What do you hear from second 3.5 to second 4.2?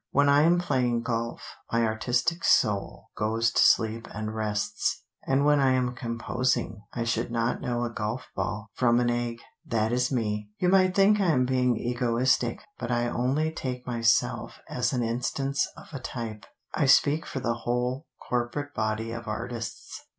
to sleep